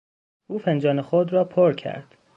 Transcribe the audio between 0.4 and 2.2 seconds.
او فنجان خود را پر کرد.